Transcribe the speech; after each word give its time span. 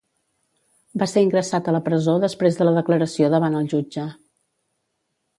Va 1.01 1.07
ser 1.09 1.21
ingressat 1.25 1.67
a 1.67 1.75
la 1.75 1.81
presó 1.89 2.15
després 2.23 2.57
de 2.61 2.67
la 2.67 2.73
declaració 2.77 3.29
davant 3.33 3.57
el 3.61 3.69
jutge. 3.75 4.07